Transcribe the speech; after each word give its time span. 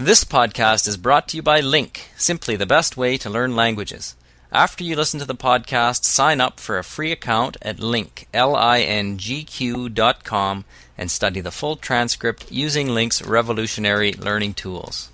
This 0.00 0.22
podcast 0.22 0.86
is 0.86 0.96
brought 0.96 1.26
to 1.26 1.36
you 1.36 1.42
by 1.42 1.58
Link, 1.58 2.12
simply 2.16 2.54
the 2.54 2.66
best 2.66 2.96
way 2.96 3.18
to 3.18 3.28
learn 3.28 3.56
languages. 3.56 4.14
After 4.52 4.84
you 4.84 4.94
listen 4.94 5.18
to 5.18 5.26
the 5.26 5.34
podcast, 5.34 6.04
sign 6.04 6.40
up 6.40 6.60
for 6.60 6.78
a 6.78 6.84
free 6.84 7.10
account 7.10 7.56
at 7.62 7.80
link, 7.80 8.28
L-I-N-G-Q 8.32 9.88
dot 9.88 10.22
com 10.22 10.64
and 10.96 11.10
study 11.10 11.40
the 11.40 11.50
full 11.50 11.74
transcript 11.74 12.46
using 12.52 12.94
Link's 12.94 13.26
revolutionary 13.26 14.12
learning 14.12 14.54
tools. 14.54 15.10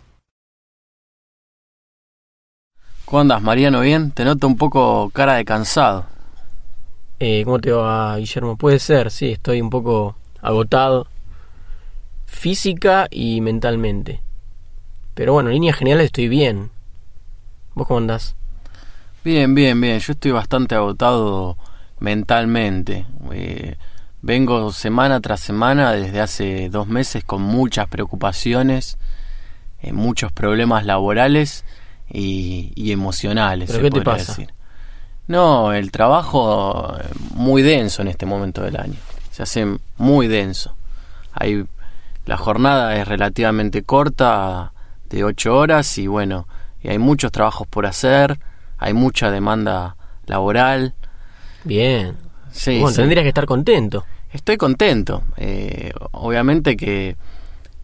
¿Cómo 3.07 3.21
andas, 3.21 3.41
Mariano? 3.41 3.81
¿Bien? 3.81 4.11
Te 4.11 4.23
noto 4.23 4.47
un 4.47 4.59
poco 4.59 5.09
cara 5.15 5.37
de 5.37 5.47
cansado. 5.47 6.05
Eh, 7.19 7.43
¿Cómo 7.47 7.59
te 7.59 7.73
va, 7.73 8.19
Guillermo? 8.19 8.59
Puede 8.59 8.79
ser, 8.79 9.11
sí, 9.11 9.33
estoy 9.33 9.63
un 9.63 9.71
poco 9.71 10.15
agotado 10.43 11.07
física 12.27 13.09
y 13.11 13.41
mentalmente. 13.41 14.24
Pero 15.15 15.33
bueno, 15.33 15.51
en 15.51 15.55
líneas 15.55 15.77
generales 15.77 16.07
estoy 16.07 16.29
bien. 16.29 16.71
¿Vos 17.75 17.87
cómo 17.87 17.99
andás? 17.99 18.37
Bien, 19.25 19.55
bien, 19.55 19.81
bien. 19.81 19.99
Yo 20.01 20.13
estoy 20.13 20.33
bastante 20.33 20.75
agotado 20.75 21.57
mentalmente. 21.99 23.07
Eh, 23.33 23.77
vengo 24.23 24.73
semana 24.73 25.21
tras 25.21 25.41
semana 25.41 25.93
desde 25.93 26.21
hace 26.21 26.69
dos 26.69 26.89
meses 26.89 27.25
con 27.25 27.43
muchas 27.43 27.89
preocupaciones, 27.89 28.99
eh, 29.81 29.93
muchos 29.93 30.31
problemas 30.33 30.85
laborales 30.85 31.65
y, 32.11 32.73
y 32.75 32.93
emocionales. 32.93 33.71
¿Pero 33.71 33.79
se 33.79 33.91
qué 33.91 33.99
te 33.99 34.05
pasa? 34.05 34.33
decir. 34.33 34.55
No, 35.27 35.73
el 35.73 35.91
trabajo 35.91 36.97
eh, 37.01 37.09
muy 37.35 37.63
denso 37.63 38.03
en 38.03 38.09
este 38.09 38.27
momento 38.27 38.63
del 38.63 38.77
año. 38.77 38.99
Se 39.31 39.43
hace 39.43 39.79
muy 39.97 40.29
denso. 40.29 40.77
Hay, 41.33 41.65
la 42.27 42.37
jornada 42.37 42.95
es 42.97 43.09
relativamente 43.09 43.83
corta, 43.85 44.74
de 45.15 45.25
ocho 45.25 45.57
horas, 45.57 45.97
y 45.99 46.07
bueno, 46.07 46.49
y 46.83 46.89
hay 46.89 46.99
muchos 46.99 47.33
trabajos 47.33 47.67
por 47.67 47.87
hacer, 47.87 48.39
hay 48.79 48.93
mucha 48.93 49.31
demanda 49.31 49.97
laboral. 50.27 50.95
Bien. 51.65 52.17
Sí, 52.51 52.81
bueno, 52.81 52.91
sí. 52.91 52.97
tendrías 52.97 53.23
que 53.23 53.29
estar 53.29 53.47
contento. 53.47 54.05
Estoy 54.33 54.57
contento. 54.57 55.23
Eh, 55.37 55.93
obviamente 56.11 56.77
que 56.77 57.17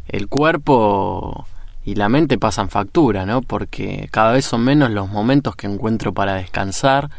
el 0.09 0.29
cuerpo 0.29 1.47
y 1.85 1.95
la 1.95 2.09
mente 2.09 2.39
pasan 2.39 2.69
factura, 2.69 3.25
¿no? 3.25 3.43
Porque 3.43 4.09
cada 4.11 4.33
vez 4.33 4.45
son 4.45 4.63
menos 4.63 4.91
los 4.91 5.09
momentos 5.09 5.57
que 5.57 5.67
encuentro 5.67 6.13
para 6.13 6.35
descansar 6.35 7.11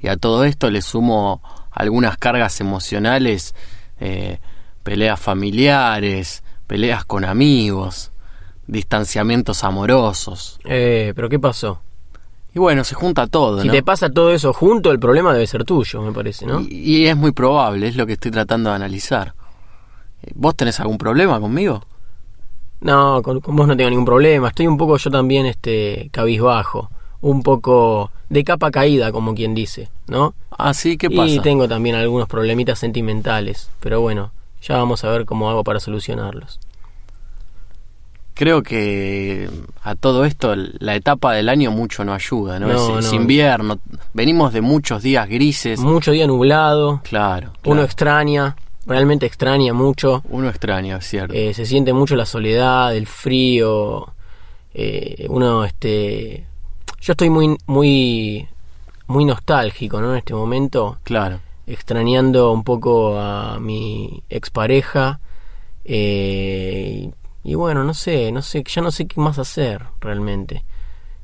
y 0.00 0.08
a 0.08 0.16
todo 0.16 0.44
esto 0.44 0.70
le 0.70 0.82
sumo 0.82 1.42
algunas 1.70 2.16
cargas 2.16 2.60
emocionales, 2.60 3.54
eh, 4.00 4.38
peleas 4.82 5.18
familiares, 5.18 6.42
peleas 6.66 7.04
con 7.04 7.24
amigos, 7.24 8.12
distanciamientos 8.66 9.64
amorosos. 9.64 10.58
Eh, 10.64 11.12
pero 11.14 11.28
¿qué 11.28 11.38
pasó? 11.38 11.80
Y 12.54 12.58
bueno, 12.58 12.84
se 12.84 12.94
junta 12.94 13.26
todo, 13.26 13.60
Si 13.60 13.66
¿no? 13.68 13.72
te 13.72 13.82
pasa 13.82 14.08
todo 14.08 14.32
eso 14.32 14.52
junto, 14.52 14.90
el 14.90 14.98
problema 14.98 15.32
debe 15.34 15.46
ser 15.46 15.64
tuyo, 15.64 16.00
me 16.00 16.12
parece, 16.12 16.46
¿no? 16.46 16.60
y, 16.62 17.02
y 17.02 17.06
es 17.06 17.16
muy 17.16 17.32
probable, 17.32 17.86
es 17.86 17.96
lo 17.96 18.06
que 18.06 18.14
estoy 18.14 18.30
tratando 18.30 18.70
de 18.70 18.76
analizar. 18.76 19.34
Eh, 20.22 20.32
¿Vos 20.34 20.56
tenés 20.56 20.80
algún 20.80 20.96
problema 20.96 21.38
conmigo? 21.38 21.84
No, 22.80 23.22
con, 23.22 23.40
con 23.40 23.56
vos 23.56 23.66
no 23.66 23.76
tengo 23.76 23.90
ningún 23.90 24.04
problema. 24.04 24.48
Estoy 24.48 24.66
un 24.66 24.76
poco 24.76 24.96
yo 24.96 25.10
también, 25.10 25.46
este, 25.46 26.08
cabizbajo. 26.12 26.90
Un 27.22 27.42
poco 27.42 28.10
de 28.28 28.44
capa 28.44 28.70
caída, 28.70 29.10
como 29.10 29.34
quien 29.34 29.54
dice, 29.54 29.88
¿no? 30.06 30.34
Ah, 30.50 30.74
sí, 30.74 30.96
¿qué 30.96 31.10
pasa? 31.10 31.28
Y 31.28 31.40
tengo 31.40 31.66
también 31.66 31.96
algunos 31.96 32.28
problemitas 32.28 32.78
sentimentales. 32.78 33.70
Pero 33.80 34.00
bueno, 34.00 34.30
ya 34.62 34.76
vamos 34.76 35.04
a 35.04 35.10
ver 35.10 35.24
cómo 35.24 35.50
hago 35.50 35.64
para 35.64 35.80
solucionarlos. 35.80 36.60
Creo 38.38 38.62
que 38.62 39.48
a 39.82 39.94
todo 39.94 40.26
esto 40.26 40.54
la 40.54 40.94
etapa 40.94 41.32
del 41.32 41.48
año 41.48 41.70
mucho 41.70 42.04
no 42.04 42.12
ayuda, 42.12 42.60
¿no? 42.60 42.68
No, 42.68 42.98
es, 42.98 43.06
es 43.06 43.12
no. 43.12 43.16
invierno, 43.22 43.78
venimos 44.12 44.52
de 44.52 44.60
muchos 44.60 45.02
días 45.02 45.26
grises. 45.26 45.80
Mucho 45.80 46.10
día 46.12 46.26
nublado. 46.26 47.00
Claro, 47.02 47.52
Uno 47.64 47.82
extraña, 47.82 48.54
realmente 48.84 49.24
extraña 49.24 49.72
mucho. 49.72 50.22
Uno 50.28 50.50
extraño, 50.50 50.98
es 50.98 51.06
cierto. 51.06 51.32
Eh, 51.34 51.54
se 51.54 51.64
siente 51.64 51.94
mucho 51.94 52.14
la 52.14 52.26
soledad, 52.26 52.94
el 52.94 53.06
frío. 53.06 54.12
eh, 54.74 55.26
uno, 55.30 55.64
este. 55.64 56.44
Yo 57.00 57.12
estoy 57.14 57.30
muy, 57.30 57.56
muy, 57.66 58.46
muy 59.06 59.24
nostálgico, 59.24 59.98
¿no? 60.02 60.10
En 60.12 60.18
este 60.18 60.34
momento, 60.34 60.98
claro. 61.04 61.40
extrañando 61.66 62.52
un 62.52 62.64
poco 62.64 63.18
a 63.18 63.58
mi 63.60 64.22
expareja. 64.28 65.20
eh, 65.86 67.10
y, 67.48 67.54
bueno, 67.54 67.84
no 67.84 67.94
sé, 67.94 68.32
no 68.32 68.42
sé, 68.42 68.64
ya 68.66 68.82
no 68.82 68.90
sé 68.90 69.06
qué 69.06 69.20
más 69.20 69.38
hacer 69.38 69.84
realmente. 70.00 70.64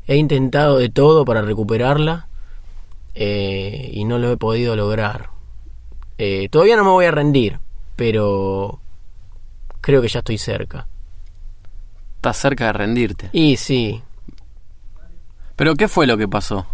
He 0.06 0.16
intentado 0.16 0.78
de 0.78 0.88
todo 0.88 1.24
para 1.24 1.42
recuperarla 1.42 2.28
eh, 3.14 3.90
y 3.92 4.04
no 4.04 4.18
lo 4.18 4.30
he 4.30 4.36
podido 4.36 4.76
lograr. 4.76 5.30
Eh, 6.18 6.48
todavía 6.50 6.76
no 6.76 6.84
me 6.84 6.90
voy 6.90 7.06
a 7.06 7.10
rendir, 7.10 7.58
pero 7.96 8.78
creo 9.80 10.00
que 10.00 10.08
ya 10.08 10.20
estoy 10.20 10.38
cerca. 10.38 10.86
Estás 12.16 12.36
cerca 12.36 12.66
de 12.66 12.72
rendirte. 12.72 13.28
Y 13.32 13.56
sí, 13.56 14.00
Pero 15.56 15.74
¿qué 15.74 15.88
fue 15.88 16.06
lo 16.06 16.16
que 16.16 16.28
pasó? 16.28 16.66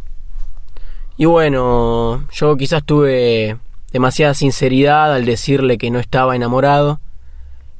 y 1.16 1.24
bueno, 1.24 2.28
yo 2.32 2.56
quizás 2.56 2.84
tuve 2.84 3.56
demasiada 3.92 4.34
sinceridad 4.34 5.12
al 5.14 5.24
decirle 5.24 5.76
que 5.78 5.90
no 5.90 5.98
estaba 5.98 6.36
enamorado 6.36 7.00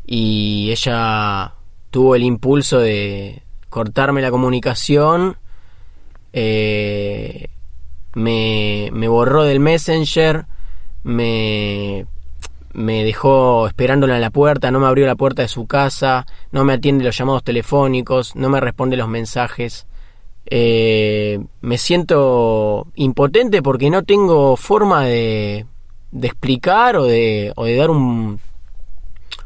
y 0.07 0.71
ella 0.73 1.53
tuvo 1.91 2.15
el 2.15 2.23
impulso 2.23 2.79
de 2.79 3.43
cortarme 3.69 4.23
la 4.23 4.31
comunicación, 4.31 5.37
eh, 6.33 7.49
me, 8.15 9.09
borró 9.09 9.45
del 9.45 9.61
messenger, 9.61 10.47
me, 11.03 12.07
me 12.73 13.05
dejó 13.05 13.67
esperándola 13.67 14.17
en 14.17 14.21
la 14.21 14.31
puerta, 14.31 14.71
no 14.71 14.81
me 14.81 14.87
abrió 14.87 15.07
la 15.07 15.17
puerta 15.17 15.43
de 15.43 15.49
su 15.49 15.67
casa, 15.67 16.27
no 16.51 16.65
me 16.65 16.75
atiende 16.75 17.05
los 17.05 17.17
llamados 17.17 17.45
telefónicos, 17.45 18.37
no 18.37 18.49
me 18.49 18.61
responde 18.61 18.97
los 18.97 19.09
mensajes. 19.09 19.87
Eh, 20.51 21.41
me 21.61 21.77
siento 21.77 22.87
impotente 22.95 23.63
porque 23.63 23.91
no 23.91 24.03
tengo 24.03 24.57
forma 24.57 25.05
de, 25.05 25.67
de 26.11 26.27
explicar 26.27 26.97
o 26.97 27.05
de, 27.05 27.53
o 27.57 27.67
de 27.67 27.77
dar 27.77 27.91
un 27.91 28.41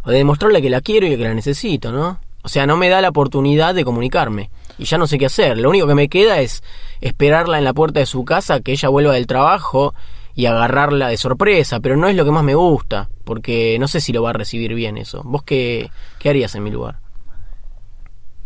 o 0.04 0.10
de 0.10 0.16
demostrarle 0.18 0.62
que 0.62 0.70
la 0.70 0.80
quiero 0.80 1.06
y 1.06 1.16
que 1.16 1.22
la 1.22 1.34
necesito, 1.34 1.92
¿no? 1.92 2.18
O 2.42 2.48
sea, 2.48 2.66
no 2.66 2.76
me 2.76 2.88
da 2.88 3.00
la 3.00 3.08
oportunidad 3.08 3.74
de 3.74 3.84
comunicarme 3.84 4.50
y 4.78 4.84
ya 4.84 4.98
no 4.98 5.06
sé 5.06 5.18
qué 5.18 5.26
hacer. 5.26 5.58
Lo 5.58 5.70
único 5.70 5.86
que 5.86 5.94
me 5.94 6.08
queda 6.08 6.40
es 6.40 6.62
esperarla 7.00 7.58
en 7.58 7.64
la 7.64 7.72
puerta 7.72 8.00
de 8.00 8.06
su 8.06 8.24
casa, 8.24 8.60
que 8.60 8.72
ella 8.72 8.88
vuelva 8.88 9.14
del 9.14 9.26
trabajo 9.26 9.94
y 10.34 10.46
agarrarla 10.46 11.08
de 11.08 11.16
sorpresa, 11.16 11.80
pero 11.80 11.96
no 11.96 12.08
es 12.08 12.16
lo 12.16 12.24
que 12.24 12.30
más 12.30 12.42
me 12.42 12.54
gusta, 12.54 13.08
porque 13.24 13.76
no 13.78 13.86
sé 13.86 14.00
si 14.00 14.12
lo 14.12 14.22
va 14.22 14.30
a 14.30 14.34
recibir 14.34 14.74
bien 14.74 14.96
eso. 14.96 15.22
¿Vos 15.24 15.42
qué, 15.42 15.90
qué 16.18 16.30
harías 16.30 16.54
en 16.54 16.64
mi 16.64 16.70
lugar? 16.70 16.98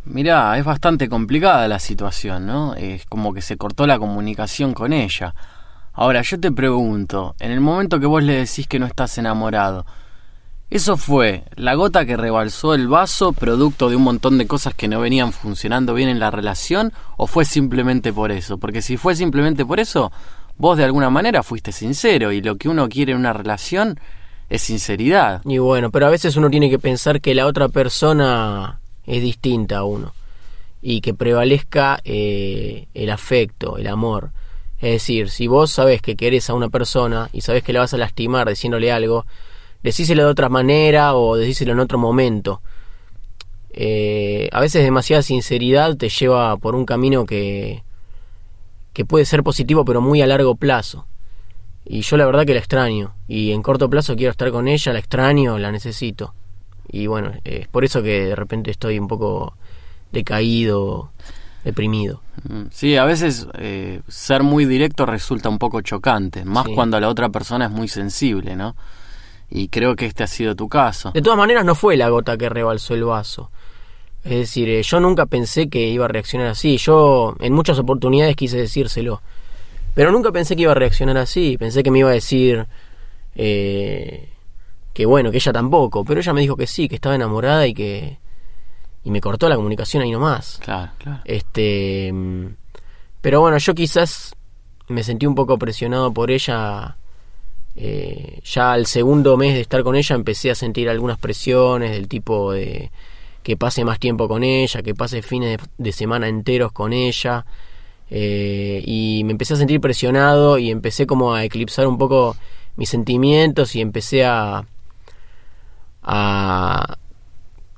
Mirá, 0.04 0.56
es 0.56 0.64
bastante 0.64 1.08
complicada 1.08 1.66
la 1.66 1.78
situación, 1.78 2.46
¿no? 2.46 2.74
Es 2.74 3.06
como 3.06 3.34
que 3.34 3.42
se 3.42 3.56
cortó 3.56 3.86
la 3.86 3.98
comunicación 3.98 4.72
con 4.72 4.92
ella. 4.92 5.34
Ahora, 5.92 6.22
yo 6.22 6.38
te 6.38 6.52
pregunto, 6.52 7.34
en 7.40 7.50
el 7.50 7.60
momento 7.60 7.98
que 7.98 8.06
vos 8.06 8.22
le 8.22 8.34
decís 8.34 8.68
que 8.68 8.78
no 8.78 8.86
estás 8.86 9.16
enamorado, 9.18 9.86
¿eso 10.70 10.96
fue 10.96 11.44
la 11.56 11.74
gota 11.74 12.04
que 12.04 12.16
rebalsó 12.16 12.74
el 12.74 12.88
vaso 12.88 13.32
producto 13.32 13.88
de 13.88 13.96
un 13.96 14.02
montón 14.02 14.38
de 14.38 14.46
cosas 14.46 14.74
que 14.74 14.88
no 14.88 15.00
venían 15.00 15.32
funcionando 15.32 15.94
bien 15.94 16.08
en 16.08 16.18
la 16.18 16.30
relación 16.30 16.92
o 17.16 17.26
fue 17.26 17.44
simplemente 17.44 18.12
por 18.12 18.32
eso? 18.32 18.58
Porque 18.58 18.82
si 18.82 18.96
fue 18.96 19.14
simplemente 19.16 19.64
por 19.64 19.80
eso, 19.80 20.12
vos 20.58 20.76
de 20.76 20.84
alguna 20.84 21.10
manera 21.10 21.42
fuiste 21.42 21.72
sincero 21.72 22.32
y 22.32 22.40
lo 22.40 22.56
que 22.56 22.68
uno 22.68 22.88
quiere 22.88 23.12
en 23.12 23.18
una 23.18 23.32
relación 23.32 23.98
es 24.48 24.62
sinceridad. 24.62 25.42
Y 25.44 25.58
bueno, 25.58 25.90
pero 25.90 26.06
a 26.06 26.10
veces 26.10 26.36
uno 26.36 26.50
tiene 26.50 26.70
que 26.70 26.78
pensar 26.78 27.20
que 27.20 27.34
la 27.34 27.46
otra 27.46 27.68
persona 27.68 28.80
es 29.06 29.22
distinta 29.22 29.78
a 29.78 29.84
uno 29.84 30.12
y 30.82 31.00
que 31.00 31.14
prevalezca 31.14 32.00
eh, 32.04 32.86
el 32.94 33.10
afecto, 33.10 33.76
el 33.78 33.86
amor. 33.88 34.30
Es 34.80 34.92
decir, 34.92 35.30
si 35.30 35.46
vos 35.46 35.70
sabés 35.70 36.02
que 36.02 36.16
querés 36.16 36.50
a 36.50 36.54
una 36.54 36.68
persona 36.68 37.28
y 37.32 37.40
sabés 37.40 37.62
que 37.62 37.72
la 37.72 37.80
vas 37.80 37.94
a 37.94 37.98
lastimar 37.98 38.48
diciéndole 38.48 38.92
algo, 38.92 39.26
decíselo 39.86 40.24
de 40.24 40.30
otra 40.30 40.48
manera 40.48 41.14
o 41.14 41.36
decíselo 41.36 41.72
en 41.72 41.78
otro 41.78 41.96
momento. 41.96 42.60
Eh, 43.70 44.48
a 44.52 44.60
veces 44.60 44.82
demasiada 44.82 45.22
sinceridad 45.22 45.96
te 45.96 46.08
lleva 46.08 46.56
por 46.56 46.74
un 46.74 46.84
camino 46.84 47.24
que, 47.24 47.82
que 48.92 49.04
puede 49.04 49.24
ser 49.26 49.42
positivo 49.44 49.84
pero 49.84 50.00
muy 50.00 50.22
a 50.22 50.26
largo 50.26 50.56
plazo. 50.56 51.06
Y 51.84 52.00
yo 52.00 52.16
la 52.16 52.26
verdad 52.26 52.44
que 52.44 52.54
la 52.54 52.58
extraño. 52.58 53.14
Y 53.28 53.52
en 53.52 53.62
corto 53.62 53.88
plazo 53.88 54.16
quiero 54.16 54.32
estar 54.32 54.50
con 54.50 54.66
ella, 54.66 54.92
la 54.92 54.98
extraño, 54.98 55.56
la 55.58 55.70
necesito. 55.70 56.34
Y 56.88 57.06
bueno, 57.06 57.32
es 57.44 57.68
por 57.68 57.84
eso 57.84 58.02
que 58.02 58.26
de 58.26 58.34
repente 58.36 58.72
estoy 58.72 58.98
un 58.98 59.06
poco 59.06 59.54
decaído, 60.10 61.10
deprimido. 61.64 62.22
Mm, 62.48 62.62
Sí, 62.72 62.96
a 62.96 63.04
veces 63.04 63.46
eh, 63.58 64.00
ser 64.08 64.42
muy 64.42 64.64
directo 64.64 65.06
resulta 65.06 65.48
un 65.48 65.58
poco 65.58 65.80
chocante, 65.80 66.44
más 66.44 66.66
Sí. 66.66 66.74
cuando 66.74 66.98
la 66.98 67.08
otra 67.08 67.28
persona 67.28 67.66
es 67.66 67.70
muy 67.70 67.86
sensible, 67.86 68.56
¿no? 68.56 68.74
Y 69.48 69.68
creo 69.68 69.94
que 69.94 70.06
este 70.06 70.24
ha 70.24 70.26
sido 70.26 70.54
tu 70.56 70.68
caso. 70.68 71.12
De 71.12 71.22
todas 71.22 71.38
maneras, 71.38 71.64
no 71.64 71.74
fue 71.74 71.96
la 71.96 72.08
gota 72.08 72.36
que 72.36 72.48
rebalsó 72.48 72.94
el 72.94 73.04
vaso. 73.04 73.50
Es 74.24 74.32
decir, 74.32 74.68
eh, 74.68 74.82
yo 74.82 74.98
nunca 74.98 75.26
pensé 75.26 75.68
que 75.68 75.88
iba 75.88 76.04
a 76.04 76.08
reaccionar 76.08 76.48
así. 76.48 76.78
Yo 76.78 77.36
en 77.38 77.52
muchas 77.52 77.78
oportunidades 77.78 78.34
quise 78.34 78.56
decírselo. 78.56 79.22
Pero 79.94 80.10
nunca 80.10 80.32
pensé 80.32 80.56
que 80.56 80.62
iba 80.62 80.72
a 80.72 80.74
reaccionar 80.74 81.16
así. 81.16 81.56
Pensé 81.58 81.82
que 81.82 81.90
me 81.92 82.00
iba 82.00 82.10
a 82.10 82.12
decir 82.12 82.66
eh, 83.36 84.28
que 84.92 85.06
bueno, 85.06 85.30
que 85.30 85.36
ella 85.36 85.52
tampoco. 85.52 86.04
Pero 86.04 86.20
ella 86.20 86.32
me 86.32 86.40
dijo 86.40 86.56
que 86.56 86.66
sí, 86.66 86.88
que 86.88 86.96
estaba 86.96 87.14
enamorada 87.14 87.66
y 87.66 87.74
que... 87.74 88.18
Y 89.04 89.10
me 89.12 89.20
cortó 89.20 89.48
la 89.48 89.54
comunicación 89.54 90.02
ahí 90.02 90.10
nomás. 90.10 90.58
Claro, 90.60 90.90
claro. 90.98 91.20
Este... 91.24 92.12
Pero 93.20 93.40
bueno, 93.40 93.58
yo 93.58 93.74
quizás 93.74 94.34
me 94.88 95.04
sentí 95.04 95.26
un 95.26 95.34
poco 95.34 95.58
presionado 95.58 96.12
por 96.12 96.30
ella. 96.30 96.96
Eh, 97.76 98.40
ya 98.44 98.72
al 98.72 98.86
segundo 98.86 99.36
mes 99.36 99.54
de 99.54 99.60
estar 99.60 99.82
con 99.82 99.96
ella 99.96 100.16
empecé 100.16 100.50
a 100.50 100.54
sentir 100.54 100.88
algunas 100.88 101.18
presiones 101.18 101.90
del 101.92 102.08
tipo 102.08 102.52
de 102.52 102.90
que 103.42 103.56
pase 103.56 103.84
más 103.84 104.00
tiempo 104.00 104.26
con 104.28 104.42
ella, 104.42 104.82
que 104.82 104.94
pase 104.94 105.22
fines 105.22 105.58
de, 105.78 105.92
semana 105.92 106.28
enteros 106.28 106.72
con 106.72 106.92
ella. 106.92 107.46
Eh, 108.10 108.82
y 108.84 109.22
me 109.24 109.32
empecé 109.32 109.54
a 109.54 109.56
sentir 109.56 109.80
presionado 109.80 110.58
y 110.58 110.70
empecé 110.70 111.06
como 111.06 111.34
a 111.34 111.44
eclipsar 111.44 111.86
un 111.86 111.98
poco 111.98 112.36
mis 112.76 112.88
sentimientos 112.88 113.76
y 113.76 113.80
empecé 113.80 114.24
a... 114.24 114.64
a 116.02 116.98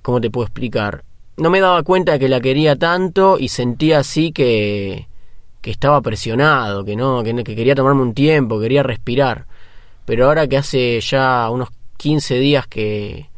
¿Cómo 0.02 0.20
te 0.20 0.30
puedo 0.30 0.46
explicar? 0.46 1.04
No 1.36 1.50
me 1.50 1.60
daba 1.60 1.82
cuenta 1.82 2.12
de 2.12 2.18
que 2.18 2.28
la 2.28 2.40
quería 2.40 2.76
tanto 2.76 3.38
y 3.38 3.48
sentía 3.48 3.98
así 3.98 4.32
que, 4.32 5.06
que 5.60 5.70
estaba 5.70 6.00
presionado, 6.00 6.84
que, 6.84 6.96
no- 6.96 7.22
que 7.22 7.34
quería 7.44 7.74
tomarme 7.74 8.02
un 8.02 8.14
tiempo, 8.14 8.58
quería 8.60 8.82
respirar. 8.82 9.47
Pero 10.08 10.24
ahora 10.24 10.46
que 10.46 10.56
hace 10.56 10.98
ya 11.02 11.50
unos 11.50 11.68
15 11.98 12.38
días 12.38 12.66
que, 12.66 13.28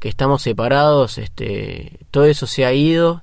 que 0.00 0.08
estamos 0.08 0.42
separados, 0.42 1.16
este, 1.16 2.00
todo 2.10 2.24
eso 2.24 2.48
se 2.48 2.64
ha 2.64 2.72
ido 2.72 3.22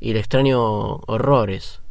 y 0.00 0.14
le 0.14 0.20
extraño 0.20 0.60
horrores. 1.06 1.82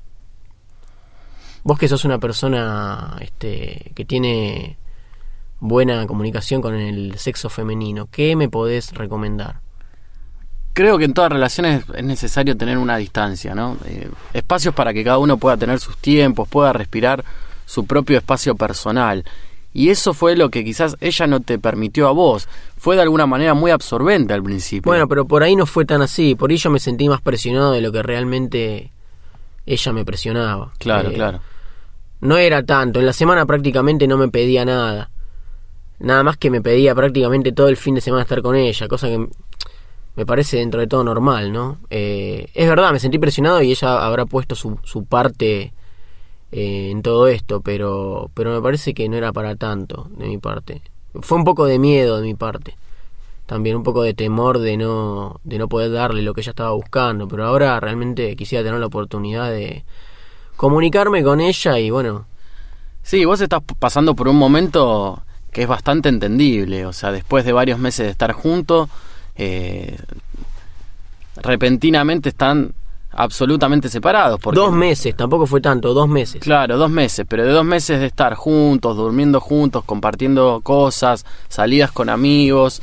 Vos 1.63 1.77
que 1.77 1.87
sos 1.87 2.03
una 2.03 2.17
persona 2.17 3.15
este, 3.21 3.91
que 3.93 4.05
tiene 4.05 4.77
buena 5.59 6.07
comunicación 6.07 6.63
con 6.63 6.73
el 6.73 7.19
sexo 7.19 7.47
femenino, 7.47 8.07
¿qué 8.11 8.35
me 8.35 8.49
podés 8.49 8.93
recomendar? 8.93 9.59
Creo 10.73 10.97
que 10.97 11.05
en 11.05 11.13
todas 11.13 11.31
relaciones 11.31 11.83
es 11.93 12.03
necesario 12.03 12.57
tener 12.57 12.79
una 12.79 12.97
distancia, 12.97 13.53
¿no? 13.53 13.77
Eh, 13.85 14.09
espacios 14.33 14.73
para 14.73 14.93
que 14.93 15.03
cada 15.03 15.19
uno 15.19 15.37
pueda 15.37 15.57
tener 15.57 15.79
sus 15.79 15.95
tiempos, 15.97 16.49
pueda 16.49 16.73
respirar 16.73 17.23
su 17.67 17.85
propio 17.85 18.17
espacio 18.17 18.55
personal. 18.55 19.23
Y 19.77 19.91
eso 19.91 20.15
fue 20.15 20.35
lo 20.35 20.49
que 20.49 20.63
quizás 20.63 20.97
ella 21.01 21.27
no 21.27 21.39
te 21.39 21.59
permitió 21.59 22.07
a 22.07 22.11
vos. 22.11 22.49
Fue 22.77 22.95
de 22.95 23.03
alguna 23.03 23.27
manera 23.27 23.53
muy 23.53 23.69
absorbente 23.69 24.33
al 24.33 24.41
principio. 24.41 24.89
Bueno, 24.89 25.07
pero 25.07 25.25
por 25.27 25.43
ahí 25.43 25.55
no 25.55 25.67
fue 25.67 25.85
tan 25.85 26.01
así, 26.01 26.33
por 26.33 26.49
ahí 26.49 26.57
yo 26.57 26.71
me 26.71 26.79
sentí 26.79 27.07
más 27.07 27.21
presionado 27.21 27.73
de 27.73 27.81
lo 27.81 27.91
que 27.91 28.01
realmente 28.01 28.91
ella 29.67 29.93
me 29.93 30.03
presionaba. 30.03 30.71
Claro, 30.79 31.11
Eh, 31.11 31.13
claro. 31.13 31.41
No 32.21 32.37
era 32.37 32.63
tanto, 32.63 32.99
en 32.99 33.05
la 33.05 33.13
semana 33.13 33.45
prácticamente 33.45 34.07
no 34.07 34.17
me 34.17 34.29
pedía 34.29 34.65
nada. 34.65 35.11
Nada 35.99 36.23
más 36.23 36.37
que 36.37 36.49
me 36.49 36.59
pedía 36.59 36.95
prácticamente 36.95 37.51
todo 37.51 37.67
el 37.67 37.77
fin 37.77 37.93
de 37.93 38.01
semana 38.01 38.23
estar 38.23 38.41
con 38.41 38.55
ella, 38.55 38.87
cosa 38.87 39.09
que 39.09 39.27
me 40.15 40.25
parece 40.25 40.57
dentro 40.57 40.79
de 40.79 40.87
todo 40.87 41.03
normal, 41.03 41.53
¿no? 41.53 41.77
Eh, 41.91 42.47
es 42.55 42.67
verdad, 42.67 42.91
me 42.93 42.99
sentí 42.99 43.19
presionado 43.19 43.61
y 43.61 43.69
ella 43.69 44.03
habrá 44.03 44.25
puesto 44.25 44.55
su, 44.55 44.79
su 44.83 45.05
parte 45.05 45.71
eh, 46.51 46.89
en 46.91 47.01
todo 47.01 47.27
esto, 47.27 47.61
pero, 47.61 48.29
pero 48.33 48.53
me 48.53 48.61
parece 48.61 48.93
que 48.93 49.09
no 49.09 49.17
era 49.17 49.31
para 49.33 49.55
tanto 49.55 50.07
de 50.17 50.27
mi 50.27 50.37
parte. 50.37 50.81
Fue 51.21 51.37
un 51.37 51.43
poco 51.43 51.65
de 51.65 51.79
miedo 51.79 52.17
de 52.17 52.23
mi 52.23 52.35
parte. 52.35 52.75
También 53.45 53.77
un 53.77 53.83
poco 53.83 54.03
de 54.03 54.13
temor 54.13 54.59
de 54.59 54.77
no, 54.77 55.39
de 55.43 55.57
no 55.57 55.67
poder 55.69 55.91
darle 55.91 56.21
lo 56.21 56.33
que 56.33 56.41
ella 56.41 56.51
estaba 56.51 56.71
buscando, 56.71 57.27
pero 57.27 57.45
ahora 57.45 57.79
realmente 57.79 58.35
quisiera 58.35 58.63
tener 58.63 58.79
la 58.79 58.87
oportunidad 58.87 59.51
de 59.51 59.85
comunicarme 60.57 61.23
con 61.23 61.39
ella 61.39 61.79
y 61.79 61.89
bueno, 61.89 62.25
Sí, 63.07 63.23
vos 63.23 63.39
estás 63.39 63.63
pasando 63.79 64.17
por 64.17 64.27
un 64.27 64.35
momento 64.35 65.23
que 65.53 65.61
es 65.61 65.67
bastante 65.69 66.09
entendible. 66.09 66.85
O 66.85 66.91
sea, 66.91 67.13
después 67.13 67.45
de 67.45 67.53
varios 67.53 67.79
meses 67.79 68.05
de 68.05 68.11
estar 68.11 68.33
juntos, 68.33 68.89
eh, 69.37 69.97
repentinamente 71.37 72.27
están 72.27 72.73
absolutamente 73.17 73.89
separados. 73.89 74.39
Porque, 74.39 74.59
dos 74.59 74.71
meses, 74.71 75.15
tampoco 75.15 75.45
fue 75.47 75.59
tanto, 75.59 75.93
dos 75.93 76.07
meses. 76.07 76.39
Claro, 76.41 76.77
dos 76.77 76.89
meses, 76.89 77.25
pero 77.27 77.43
de 77.43 77.51
dos 77.51 77.65
meses 77.65 77.99
de 77.99 78.05
estar 78.05 78.35
juntos, 78.35 78.95
durmiendo 78.95 79.41
juntos, 79.41 79.83
compartiendo 79.83 80.61
cosas, 80.63 81.25
salidas 81.49 81.91
con 81.91 82.09
amigos, 82.09 82.81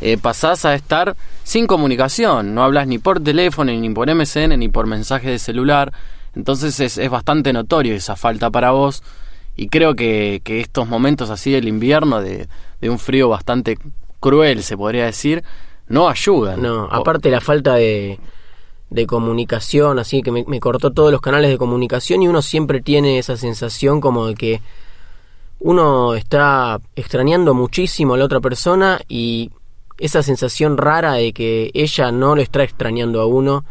eh, 0.00 0.16
pasás 0.18 0.64
a 0.64 0.74
estar 0.74 1.16
sin 1.44 1.66
comunicación, 1.66 2.54
no 2.54 2.62
hablas 2.62 2.86
ni 2.86 2.98
por 2.98 3.20
teléfono, 3.20 3.70
ni 3.72 3.90
por 3.90 4.08
MSN, 4.08 4.56
ni 4.58 4.68
por 4.68 4.86
mensaje 4.86 5.30
de 5.30 5.38
celular, 5.38 5.92
entonces 6.34 6.80
es, 6.80 6.96
es 6.98 7.10
bastante 7.10 7.52
notorio 7.52 7.94
esa 7.94 8.16
falta 8.16 8.50
para 8.50 8.70
vos 8.70 9.02
y 9.56 9.68
creo 9.68 9.94
que, 9.94 10.40
que 10.44 10.60
estos 10.60 10.88
momentos 10.88 11.28
así 11.30 11.50
del 11.52 11.68
invierno, 11.68 12.20
de, 12.22 12.48
de 12.80 12.88
un 12.90 12.98
frío 12.98 13.28
bastante 13.28 13.76
cruel, 14.18 14.62
se 14.62 14.76
podría 14.76 15.04
decir, 15.06 15.44
no 15.88 16.08
ayudan. 16.08 16.62
No, 16.62 16.84
O- 16.84 16.94
aparte 16.94 17.30
la 17.30 17.40
falta 17.40 17.74
de, 17.74 18.18
de 18.92 19.06
comunicación, 19.06 19.98
así 19.98 20.22
que 20.22 20.30
me, 20.30 20.60
cortó 20.60 20.90
todos 20.90 21.10
los 21.10 21.22
canales 21.22 21.50
de 21.50 21.56
comunicación 21.56 22.22
y 22.22 22.28
uno 22.28 22.42
siempre 22.42 22.82
tiene 22.82 23.18
esa 23.18 23.36
sensación 23.36 24.00
como 24.00 24.26
de 24.26 24.34
que 24.34 24.62
uno 25.60 26.14
está 26.14 26.78
extrañando 26.94 27.54
muchísimo 27.54 28.14
a 28.14 28.18
la 28.18 28.26
otra 28.26 28.40
persona 28.40 29.00
y 29.08 29.50
esa 29.98 30.22
sensación 30.22 30.76
rara 30.76 31.14
de 31.14 31.32
que 31.32 31.70
ella 31.72 32.12
no 32.12 32.36
lo 32.36 32.42
está 32.42 32.62
extrañando 32.64 33.20
a 33.22 33.26
uno 33.26 33.64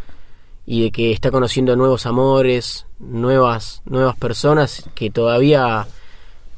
y 0.66 0.84
de 0.84 0.92
que 0.92 1.12
está 1.12 1.30
conociendo 1.30 1.76
nuevos 1.76 2.06
amores, 2.06 2.88
nuevas 3.00 3.82
nuevas 3.86 4.16
personas 4.16 4.90
que 4.96 5.12
todavía 5.12 5.86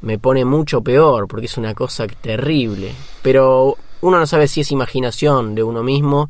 me 0.02 0.20
pone 0.20 0.46
mucho 0.46 0.82
peor 0.82 1.28
porque 1.28 1.48
es 1.48 1.58
una 1.58 1.74
cosa 1.74 2.08
terrible. 2.08 2.94
Pero 3.22 3.76
uno 4.02 4.20
no 4.20 4.28
sabe 4.28 4.48
si 4.48 4.62
es 4.62 4.72
imaginación 4.72 5.56
de 5.56 5.64
uno 5.64 5.84
mismo, 5.84 6.30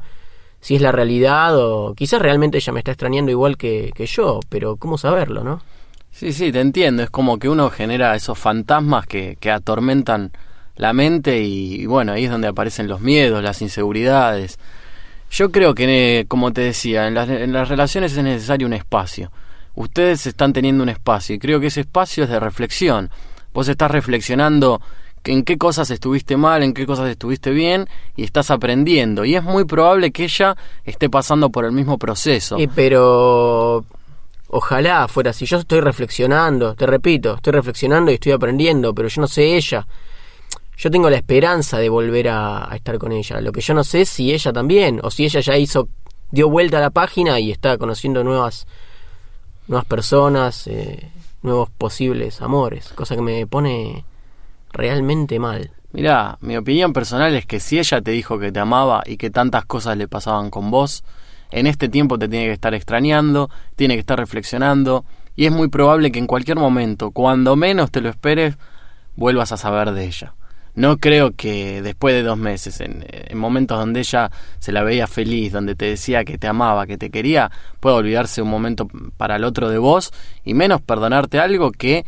si 0.63 0.75
es 0.75 0.81
la 0.81 0.93
realidad 0.93 1.57
o 1.57 1.93
quizás 1.93 2.21
realmente 2.21 2.57
ella 2.57 2.71
me 2.71 2.79
está 2.79 2.91
extrañando 2.91 3.29
igual 3.29 3.57
que, 3.57 3.91
que 3.93 4.05
yo, 4.05 4.39
pero 4.47 4.77
¿cómo 4.77 4.97
saberlo, 4.97 5.43
no? 5.43 5.61
Sí, 6.09 6.31
sí, 6.31 6.53
te 6.53 6.61
entiendo. 6.61 7.03
Es 7.03 7.09
como 7.09 7.37
que 7.37 7.49
uno 7.49 7.69
genera 7.69 8.15
esos 8.15 8.39
fantasmas 8.39 9.05
que, 9.05 9.37
que 9.41 9.51
atormentan 9.51 10.31
la 10.77 10.93
mente 10.93 11.41
y, 11.41 11.85
bueno, 11.85 12.13
ahí 12.13 12.23
es 12.23 12.31
donde 12.31 12.47
aparecen 12.47 12.87
los 12.87 13.01
miedos, 13.01 13.43
las 13.43 13.61
inseguridades. 13.61 14.57
Yo 15.29 15.51
creo 15.51 15.75
que, 15.75 16.23
como 16.29 16.53
te 16.53 16.61
decía, 16.61 17.07
en 17.07 17.13
las, 17.13 17.27
en 17.27 17.51
las 17.51 17.67
relaciones 17.67 18.15
es 18.15 18.23
necesario 18.23 18.65
un 18.65 18.73
espacio. 18.73 19.33
Ustedes 19.75 20.25
están 20.27 20.53
teniendo 20.53 20.81
un 20.81 20.89
espacio 20.89 21.35
y 21.35 21.39
creo 21.39 21.59
que 21.59 21.67
ese 21.67 21.81
espacio 21.81 22.23
es 22.23 22.29
de 22.29 22.39
reflexión. 22.39 23.09
Vos 23.53 23.67
estás 23.67 23.91
reflexionando 23.91 24.79
en 25.25 25.43
qué 25.43 25.57
cosas 25.57 25.89
estuviste 25.91 26.37
mal, 26.37 26.63
en 26.63 26.73
qué 26.73 26.85
cosas 26.85 27.09
estuviste 27.09 27.51
bien 27.51 27.87
y 28.15 28.23
estás 28.23 28.51
aprendiendo. 28.51 29.25
Y 29.25 29.35
es 29.35 29.43
muy 29.43 29.65
probable 29.65 30.11
que 30.11 30.25
ella 30.25 30.55
esté 30.83 31.09
pasando 31.09 31.49
por 31.49 31.65
el 31.65 31.71
mismo 31.71 31.97
proceso. 31.97 32.57
Pero 32.75 33.85
ojalá 34.47 35.07
fuera 35.07 35.31
así. 35.31 35.45
Yo 35.45 35.57
estoy 35.57 35.81
reflexionando, 35.81 36.75
te 36.75 36.85
repito, 36.85 37.35
estoy 37.35 37.53
reflexionando 37.53 38.11
y 38.11 38.15
estoy 38.15 38.31
aprendiendo, 38.31 38.93
pero 38.93 39.07
yo 39.07 39.21
no 39.21 39.27
sé 39.27 39.55
ella. 39.55 39.87
Yo 40.75 40.89
tengo 40.89 41.09
la 41.09 41.17
esperanza 41.17 41.77
de 41.77 41.89
volver 41.89 42.29
a, 42.29 42.71
a 42.71 42.75
estar 42.75 42.97
con 42.97 43.11
ella. 43.11 43.39
Lo 43.41 43.51
que 43.51 43.61
yo 43.61 43.73
no 43.73 43.83
sé 43.83 44.01
es 44.01 44.09
si 44.09 44.33
ella 44.33 44.51
también, 44.51 44.99
o 45.03 45.11
si 45.11 45.25
ella 45.25 45.39
ya 45.39 45.57
hizo, 45.57 45.87
dio 46.31 46.49
vuelta 46.49 46.79
a 46.79 46.81
la 46.81 46.89
página 46.89 47.39
y 47.39 47.51
está 47.51 47.77
conociendo 47.77 48.23
nuevas, 48.23 48.67
nuevas 49.67 49.85
personas, 49.85 50.67
eh, 50.67 51.11
nuevos 51.43 51.69
posibles 51.69 52.41
amores, 52.41 52.89
cosa 52.95 53.15
que 53.15 53.21
me 53.21 53.45
pone 53.45 54.03
realmente 54.73 55.39
mal. 55.39 55.71
Mirá, 55.93 56.37
mi 56.41 56.57
opinión 56.57 56.91
personal 56.91 57.35
es 57.35 57.45
que 57.45 57.59
si 57.59 57.77
ella 57.77 58.01
te 58.01 58.11
dijo 58.11 58.39
que 58.39 58.51
te 58.51 58.59
amaba 58.59 59.03
y 59.05 59.17
que 59.17 59.29
tantas 59.29 59.63
cosas 59.65 59.95
le 59.95 60.07
pasaban 60.07 60.49
con 60.49 60.71
vos, 60.71 61.03
en 61.51 61.67
este 61.67 61.87
tiempo 61.87 62.17
te 62.17 62.27
tiene 62.27 62.47
que 62.47 62.53
estar 62.53 62.73
extrañando, 62.73 63.51
tiene 63.75 63.93
que 63.93 63.99
estar 63.99 64.17
reflexionando, 64.17 65.05
y 65.35 65.45
es 65.45 65.51
muy 65.51 65.67
probable 65.67 66.11
que 66.11 66.17
en 66.17 66.25
cualquier 66.25 66.57
momento, 66.57 67.11
cuando 67.11 67.55
menos 67.55 67.91
te 67.91 68.01
lo 68.01 68.09
esperes, 68.09 68.57
vuelvas 69.15 69.51
a 69.51 69.57
saber 69.57 69.91
de 69.91 70.05
ella. 70.05 70.33
No 70.73 70.97
creo 70.97 71.35
que 71.35 71.83
después 71.83 72.15
de 72.15 72.23
dos 72.23 72.39
meses, 72.39 72.81
en, 72.81 73.05
en 73.07 73.37
momentos 73.37 73.77
donde 73.77 73.99
ella 73.99 74.31
se 74.57 74.71
la 74.71 74.81
veía 74.81 75.05
feliz, 75.05 75.53
donde 75.53 75.75
te 75.75 75.85
decía 75.85 76.25
que 76.25 76.39
te 76.39 76.47
amaba, 76.47 76.87
que 76.87 76.97
te 76.97 77.11
quería, 77.11 77.51
pueda 77.79 77.97
olvidarse 77.97 78.41
un 78.41 78.49
momento 78.49 78.87
para 79.17 79.35
el 79.35 79.43
otro 79.43 79.69
de 79.69 79.77
vos, 79.77 80.11
y 80.43 80.55
menos 80.55 80.81
perdonarte 80.81 81.39
algo 81.39 81.71
que 81.71 82.03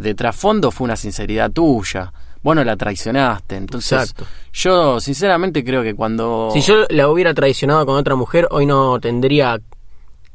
de 0.00 0.14
trasfondo 0.14 0.70
fue 0.70 0.84
una 0.86 0.96
sinceridad 0.96 1.50
tuya. 1.50 2.12
Vos 2.42 2.56
no 2.56 2.64
la 2.64 2.76
traicionaste. 2.76 3.56
Entonces, 3.56 3.92
Exacto. 4.00 4.24
yo 4.52 4.98
sinceramente 5.00 5.62
creo 5.62 5.82
que 5.82 5.94
cuando. 5.94 6.50
Si 6.52 6.62
yo 6.62 6.86
la 6.88 7.08
hubiera 7.08 7.34
traicionado 7.34 7.84
con 7.86 7.96
otra 7.96 8.14
mujer, 8.16 8.48
hoy 8.50 8.64
no 8.66 8.98
tendría 8.98 9.60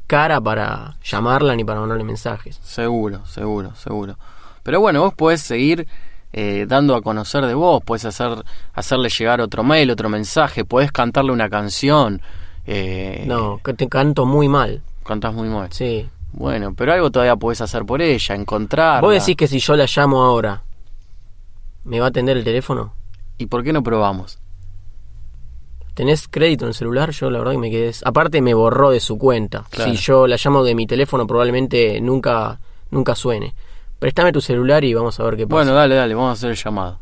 cara 0.06 0.40
para 0.40 0.96
llamarla 1.02 1.56
ni 1.56 1.64
para 1.64 1.80
mandarle 1.80 2.04
mensajes. 2.04 2.60
Seguro, 2.62 3.26
seguro, 3.26 3.74
seguro. 3.74 4.16
Pero 4.62 4.80
bueno, 4.80 5.00
vos 5.02 5.14
podés 5.14 5.40
seguir 5.42 5.86
eh, 6.32 6.64
dando 6.68 6.94
a 6.94 7.02
conocer 7.02 7.44
de 7.46 7.54
vos, 7.54 7.82
podés 7.84 8.04
hacer, 8.04 8.44
hacerle 8.72 9.08
llegar 9.08 9.40
otro 9.40 9.64
mail, 9.64 9.90
otro 9.90 10.08
mensaje, 10.08 10.64
podés 10.64 10.92
cantarle 10.92 11.32
una 11.32 11.48
canción. 11.48 12.20
Eh, 12.66 13.24
No, 13.26 13.60
que 13.64 13.74
te 13.74 13.88
canto 13.88 14.26
muy 14.26 14.48
mal. 14.48 14.82
Cantás 15.04 15.34
muy 15.34 15.48
mal. 15.48 15.68
Sí. 15.72 16.08
Bueno, 16.32 16.74
pero 16.74 16.92
algo 16.92 17.10
todavía 17.10 17.36
podés 17.36 17.60
hacer 17.60 17.84
por 17.84 18.02
ella, 18.02 18.34
encontrarla. 18.34 19.00
¿Vos 19.00 19.14
decís 19.14 19.36
que 19.36 19.46
si 19.46 19.58
yo 19.58 19.74
la 19.76 19.86
llamo 19.86 20.22
ahora, 20.22 20.62
me 21.84 21.98
va 21.98 22.06
a 22.06 22.08
atender 22.08 22.36
el 22.36 22.44
teléfono? 22.44 22.92
¿Y 23.38 23.46
por 23.46 23.64
qué 23.64 23.72
no 23.72 23.82
probamos? 23.82 24.38
¿Tenés 25.94 26.28
crédito 26.28 26.66
en 26.66 26.68
el 26.68 26.74
celular? 26.74 27.10
Yo 27.10 27.30
la 27.30 27.38
verdad 27.38 27.52
que 27.52 27.58
me 27.58 27.70
quedé... 27.70 27.90
Aparte 28.04 28.42
me 28.42 28.52
borró 28.52 28.90
de 28.90 29.00
su 29.00 29.16
cuenta. 29.16 29.64
Claro. 29.70 29.90
Si 29.90 29.96
yo 29.96 30.26
la 30.26 30.36
llamo 30.36 30.62
de 30.62 30.74
mi 30.74 30.86
teléfono 30.86 31.26
probablemente 31.26 32.00
nunca, 32.02 32.58
nunca 32.90 33.14
suene. 33.14 33.54
Préstame 33.98 34.30
tu 34.30 34.42
celular 34.42 34.84
y 34.84 34.92
vamos 34.92 35.18
a 35.18 35.24
ver 35.24 35.36
qué 35.36 35.46
pasa. 35.46 35.56
Bueno, 35.56 35.72
dale, 35.72 35.94
dale, 35.94 36.14
vamos 36.14 36.30
a 36.30 36.32
hacer 36.32 36.50
el 36.50 36.56
llamado. 36.56 36.98